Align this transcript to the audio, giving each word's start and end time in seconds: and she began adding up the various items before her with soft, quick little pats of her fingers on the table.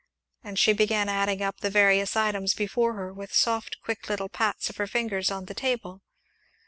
and 0.43 0.57
she 0.57 0.73
began 0.73 1.07
adding 1.07 1.43
up 1.43 1.59
the 1.59 1.69
various 1.69 2.15
items 2.15 2.55
before 2.55 2.93
her 2.93 3.13
with 3.13 3.31
soft, 3.35 3.77
quick 3.83 4.09
little 4.09 4.29
pats 4.29 4.67
of 4.67 4.77
her 4.77 4.87
fingers 4.87 5.29
on 5.29 5.45
the 5.45 5.53
table. 5.53 6.01